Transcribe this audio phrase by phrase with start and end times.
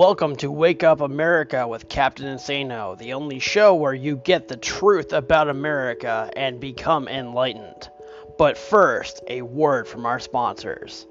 [0.00, 4.56] Welcome to Wake Up America with Captain Insano, the only show where you get the
[4.56, 7.90] truth about America and become enlightened.
[8.38, 11.06] But first, a word from our sponsors.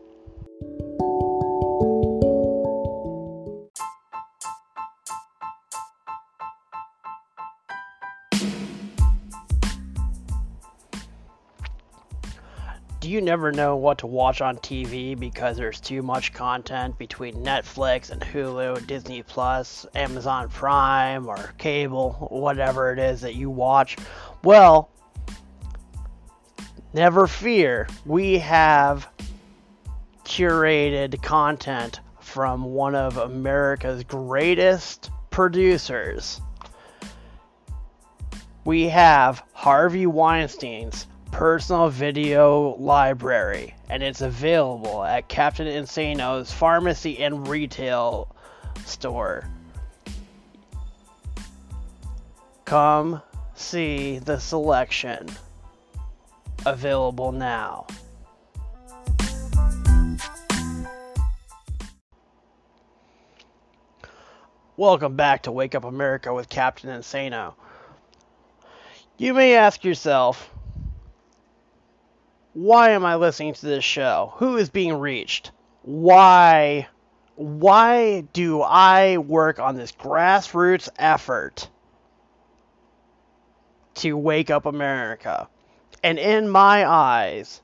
[13.19, 18.11] You never know what to watch on TV because there's too much content between Netflix
[18.11, 23.97] and Hulu, Disney Plus, Amazon Prime, or cable, whatever it is that you watch?
[24.42, 24.89] Well,
[26.93, 27.89] never fear.
[28.05, 29.05] We have
[30.23, 36.39] curated content from one of America's greatest producers.
[38.64, 47.48] We have Harvey Weinstein's personal video library, and it's available at Captain Insano's pharmacy and
[47.48, 48.36] retail
[48.86, 49.48] store.
[52.66, 53.22] Come
[53.56, 55.30] see the selection
[56.66, 57.88] available now.
[64.78, 67.54] Welcome back to Wake Up America with Captain Insano.
[69.18, 70.50] You may ask yourself,
[72.53, 74.33] why am I listening to this show?
[74.38, 75.52] Who is being reached?
[75.83, 76.88] Why
[77.36, 81.70] why do I work on this grassroots effort
[83.95, 85.47] to wake up America?
[86.03, 87.61] And in my eyes,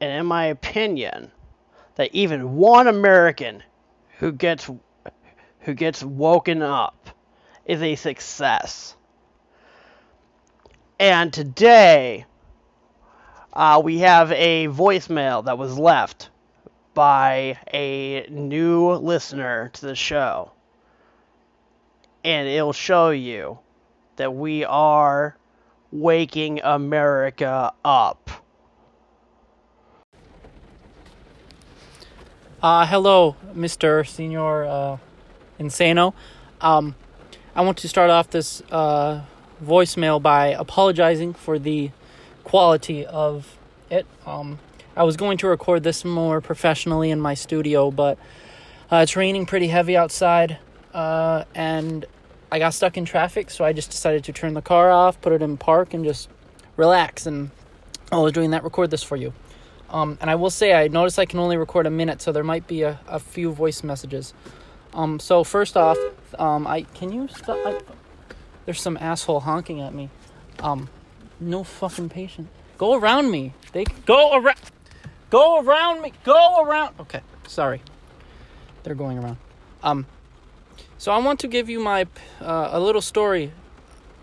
[0.00, 1.30] and in my opinion,
[1.96, 3.62] that even one American
[4.18, 4.70] who gets
[5.60, 7.10] who gets woken up
[7.66, 8.96] is a success.
[10.98, 12.26] And today,
[13.54, 16.28] uh, we have a voicemail that was left
[16.92, 20.50] by a new listener to the show.
[22.24, 23.58] And it'll show you
[24.16, 25.36] that we are
[25.92, 28.30] waking America up.
[32.62, 34.06] Uh, hello, Mr.
[34.08, 34.96] Senor uh,
[35.60, 36.14] Insano.
[36.60, 36.96] Um,
[37.54, 39.22] I want to start off this uh,
[39.62, 41.90] voicemail by apologizing for the
[42.44, 43.58] quality of
[43.90, 44.06] it.
[44.26, 44.58] Um,
[44.96, 48.18] I was going to record this more professionally in my studio, but
[48.92, 50.58] uh, it's raining pretty heavy outside,
[50.92, 52.06] uh, and
[52.52, 55.32] I got stuck in traffic, so I just decided to turn the car off, put
[55.32, 56.28] it in park, and just
[56.76, 57.26] relax.
[57.26, 57.50] And
[58.12, 59.32] I was doing that, record this for you.
[59.90, 62.44] Um, and I will say, I noticed I can only record a minute, so there
[62.44, 64.34] might be a, a few voice messages.
[64.92, 65.98] Um, so first off,
[66.38, 67.58] um, I can you stop?
[67.66, 67.80] I,
[68.64, 70.10] there's some asshole honking at me.
[70.60, 70.88] Um,
[71.40, 72.48] no fucking patience.
[72.78, 73.52] Go around me.
[73.72, 74.58] They go around.
[75.30, 76.12] Go around me.
[76.24, 76.94] Go around.
[77.00, 77.80] Okay, sorry.
[78.82, 79.38] They're going around.
[79.82, 80.06] Um,
[80.98, 82.06] so I want to give you my
[82.40, 83.52] uh, a little story.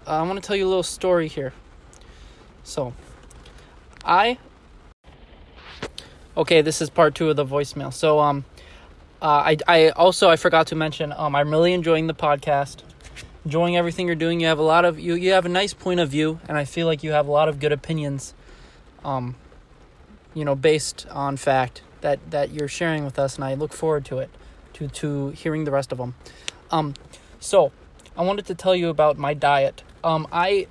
[0.06, 1.54] Uh, I want to tell you a little story here.
[2.64, 2.94] So,
[4.04, 4.38] I.
[6.36, 7.94] Okay, this is part two of the voicemail.
[7.94, 8.46] So um,
[9.22, 12.84] uh, I I also I forgot to mention um I'm really enjoying the podcast
[13.46, 14.40] enjoying everything you're doing.
[14.40, 16.66] You have a lot of you you have a nice point of view, and I
[16.66, 18.34] feel like you have a lot of good opinions.
[19.04, 19.36] Um,
[20.34, 24.06] you know, based on fact that that you're sharing with us, and I look forward
[24.06, 24.30] to it,
[24.74, 26.16] to to hearing the rest of them.
[26.72, 26.94] Um,
[27.40, 27.72] so
[28.16, 29.84] I wanted to tell you about my diet.
[30.04, 30.68] Um, I,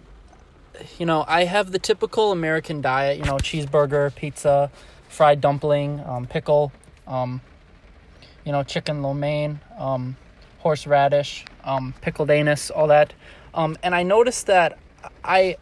[0.99, 3.19] you know, I have the typical American diet.
[3.19, 4.71] You know, cheeseburger, pizza,
[5.09, 6.73] fried dumpling, um, pickle,
[7.07, 7.41] um,
[8.45, 10.17] you know, chicken lo mein, um,
[10.61, 13.13] horseradish, um, pickled anus, all that.
[13.55, 14.79] Um, and I noticed that
[15.25, 15.57] I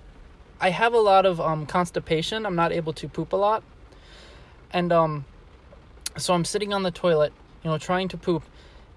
[0.60, 2.44] I have a lot of um, constipation.
[2.44, 3.62] I'm not able to poop a lot,
[4.72, 5.24] and um,
[6.16, 7.32] so I'm sitting on the toilet,
[7.62, 8.42] you know, trying to poop,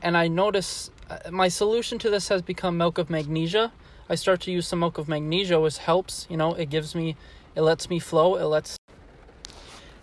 [0.01, 3.71] and I notice uh, my solution to this has become milk of magnesia.
[4.09, 6.27] I start to use some milk of magnesia, which helps.
[6.29, 7.15] You know, it gives me,
[7.55, 8.35] it lets me flow.
[8.35, 8.77] It lets,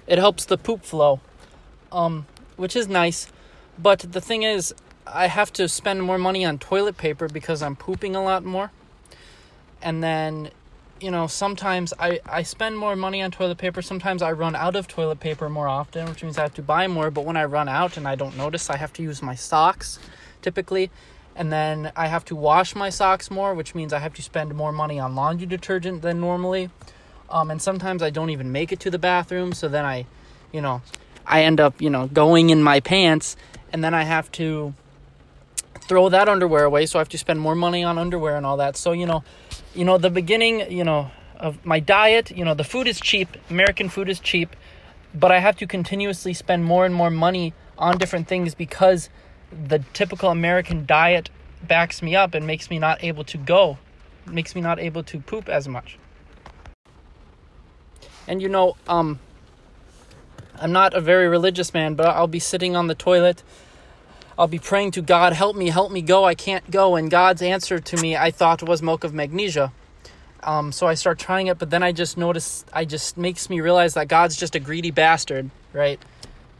[0.07, 1.21] it helps the poop flow,
[1.93, 3.27] um, which is nice.
[3.79, 4.75] But the thing is,
[5.13, 8.71] I have to spend more money on toilet paper because I'm pooping a lot more.
[9.81, 10.51] And then,
[11.01, 13.83] you know, sometimes I, I spend more money on toilet paper.
[13.83, 16.87] Sometimes I run out of toilet paper more often, which means I have to buy
[16.89, 17.11] more.
[17.11, 19.99] But when I run out and I don't notice, I have to use my socks
[20.43, 20.91] typically.
[21.35, 24.55] And then I have to wash my socks more, which means I have to spend
[24.55, 26.71] more money on laundry detergent than normally.
[27.31, 29.53] Um, and sometimes I don't even make it to the bathroom.
[29.53, 30.07] So then I,
[30.53, 30.83] you know,
[31.25, 33.37] I end up, you know, going in my pants
[33.73, 34.75] and then I have to
[35.89, 38.57] throw that underwear away so i have to spend more money on underwear and all
[38.59, 39.25] that so you know
[39.75, 43.37] you know the beginning you know of my diet you know the food is cheap
[43.51, 44.55] american food is cheap
[45.15, 49.09] but i have to continuously spend more and more money on different things because
[49.51, 51.31] the typical American diet
[51.63, 53.79] backs me up and makes me not able to go,
[54.27, 55.99] makes me not able to poop as much.
[58.27, 59.21] And you know, um,
[60.61, 63.43] I'm not a very religious man, but I'll be sitting on the toilet.
[64.39, 66.25] I'll be praying to God, help me, help me go.
[66.25, 66.95] I can't go.
[66.95, 69.73] And God's answer to me, I thought was milk of magnesia.
[70.45, 73.61] Um, so I start trying it, but then I just notice, I just makes me
[73.61, 76.01] realize that God's just a greedy bastard, right?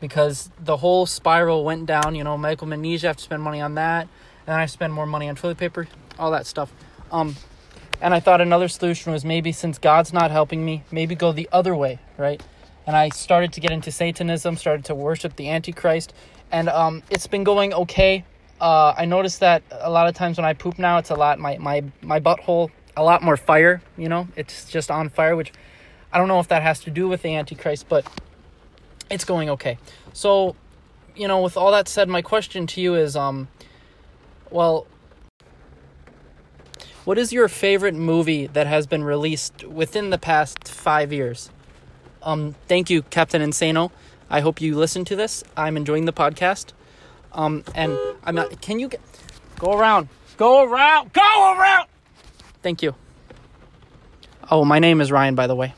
[0.01, 2.17] Because the whole spiral went down.
[2.17, 4.93] You know, medical magnesia, I have to spend money on that, and then I spend
[4.93, 5.87] more money on toilet paper,
[6.19, 6.73] all that stuff.
[7.13, 7.37] Um,
[8.01, 11.49] and I thought another solution was maybe since God's not helping me, maybe go the
[11.53, 12.43] other way, right?
[12.87, 16.13] And I started to get into Satanism, started to worship the Antichrist,
[16.51, 18.25] and um, it's been going okay.
[18.61, 21.39] Uh, I noticed that a lot of times when I poop now, it's a lot
[21.39, 23.81] my my my butthole a lot more fire.
[23.97, 25.53] You know, it's just on fire, which
[26.13, 28.07] I don't know if that has to do with the Antichrist, but
[29.11, 29.79] it's going okay.
[30.13, 30.57] So,
[31.15, 33.49] you know, with all that said, my question to you is, um,
[34.51, 34.87] well,
[37.05, 41.51] what is your favorite movie that has been released within the past five years?
[42.23, 43.91] Um, thank you, Captain Insano.
[44.31, 45.43] I hope you listen to this.
[45.57, 46.73] I'm enjoying the podcast.
[47.33, 48.61] Um, and I'm not.
[48.61, 49.01] Can you get,
[49.59, 50.09] go around?
[50.37, 51.13] Go around.
[51.13, 51.89] Go around.
[52.63, 52.95] Thank you.
[54.51, 55.75] Oh, my name is Ryan, by the way.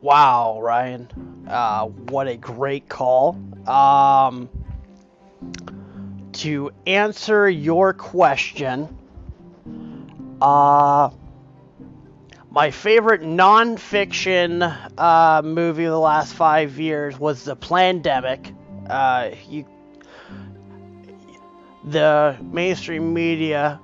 [0.00, 1.08] Wow, Ryan.
[1.46, 3.36] Uh, what a great call.
[3.66, 4.48] Um,
[6.34, 8.96] to answer your question,
[10.40, 11.10] uh,
[12.50, 18.54] my favorite nonfiction uh, movie of the last five years was The Plandemic.
[18.88, 19.66] Uh, you,
[21.84, 23.80] the mainstream media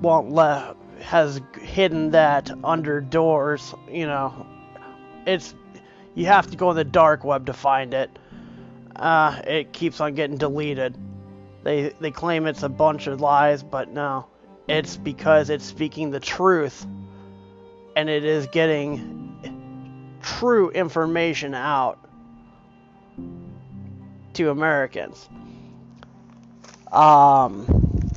[0.00, 3.74] won't let has hidden that under doors.
[3.90, 4.46] You know,
[5.26, 5.54] it's
[6.14, 8.10] you have to go on the dark web to find it.
[8.94, 10.96] Uh, it keeps on getting deleted.
[11.62, 14.26] They they claim it's a bunch of lies, but no,
[14.68, 16.86] it's because it's speaking the truth,
[17.94, 21.98] and it is getting true information out
[24.34, 25.28] to Americans.
[26.92, 28.10] Um,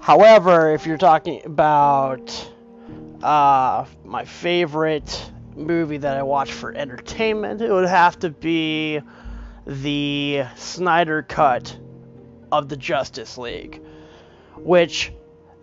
[0.00, 2.50] however, if you're talking about
[3.22, 9.00] uh, my favorite movie that I watch for entertainment, it would have to be
[9.66, 11.76] the Snyder Cut
[12.52, 13.82] of the Justice League,
[14.56, 15.12] which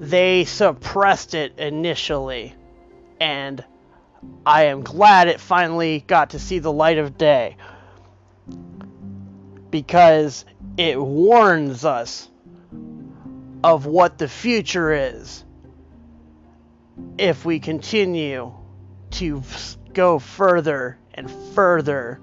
[0.10, 2.54] they suppressed it initially,
[3.22, 3.64] and
[4.46, 7.56] I am glad it finally got to see the light of day
[9.70, 10.44] because
[10.76, 12.30] it warns us
[13.64, 15.46] of what the future is
[17.18, 18.54] if we continue
[19.12, 19.42] to
[19.94, 22.20] go further and further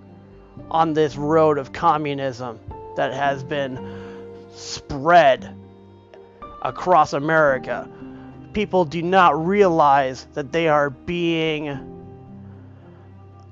[0.71, 2.61] on this road of communism
[2.97, 4.06] that has been
[4.55, 5.56] spread
[6.62, 7.88] across America.
[8.52, 11.68] People do not realize that they are being.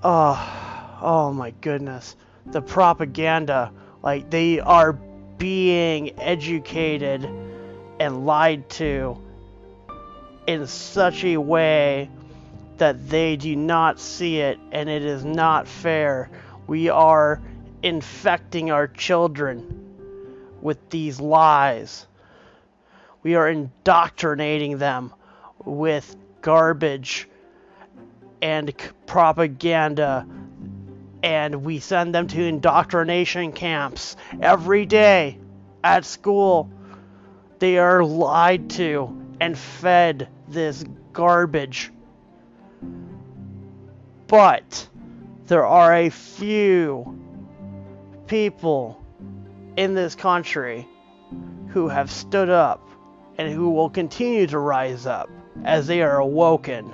[0.02, 2.16] Oh, oh my goodness.
[2.46, 3.72] The propaganda.
[4.02, 7.28] Like, they are being educated
[8.00, 9.20] and lied to
[10.46, 12.10] in such a way
[12.78, 16.30] that they do not see it and it is not fair.
[16.66, 17.40] We are
[17.82, 19.84] infecting our children
[20.62, 22.06] with these lies.
[23.22, 25.12] We are indoctrinating them
[25.64, 27.28] with garbage
[28.40, 28.72] and
[29.06, 30.26] propaganda.
[31.22, 35.38] And we send them to indoctrination camps every day
[35.82, 36.70] at school.
[37.58, 41.90] They are lied to and fed this garbage.
[44.28, 44.88] But
[45.46, 47.18] there are a few
[48.26, 49.02] people
[49.76, 50.86] in this country
[51.68, 52.88] who have stood up
[53.38, 55.30] and who will continue to rise up
[55.64, 56.92] as they are awoken.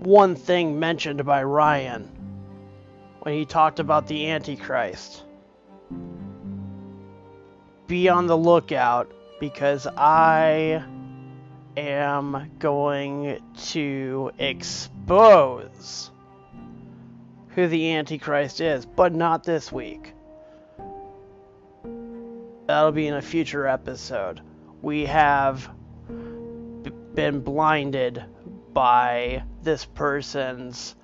[0.00, 2.10] One thing mentioned by Ryan
[3.20, 5.24] when he talked about the Antichrist.
[7.86, 10.84] Be on the lookout because I
[11.76, 16.10] am going to expose
[17.50, 20.12] who the Antichrist is, but not this week.
[22.68, 24.40] That'll be in a future episode.
[24.80, 25.68] We have
[26.08, 28.22] b- been blinded
[28.72, 30.94] by this person's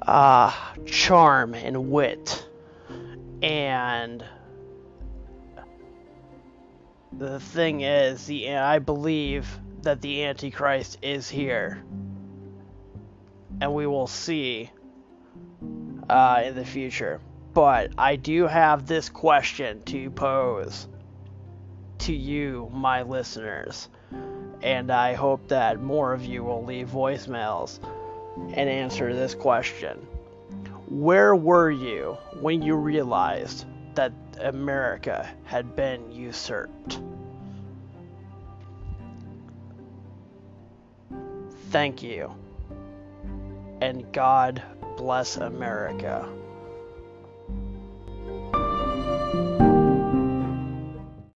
[0.00, 0.52] uh,
[0.86, 2.48] charm and wit
[3.42, 4.24] and
[7.18, 9.48] the thing is, the I believe
[9.82, 11.82] that the Antichrist is here,
[13.60, 14.70] and we will see
[16.08, 17.20] uh, in the future.
[17.54, 20.88] But I do have this question to pose
[21.98, 23.88] to you, my listeners,
[24.62, 27.78] and I hope that more of you will leave voicemails
[28.54, 29.98] and answer this question.
[30.88, 37.00] Where were you when you realized that America had been usurped?
[41.70, 42.34] Thank you.
[43.80, 44.62] And God
[44.96, 46.28] bless America.